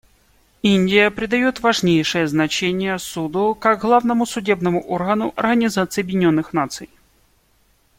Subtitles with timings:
[0.63, 6.89] Индия придает важнейшее значение Суду как главному судебному органу Организации Объединенных Наций.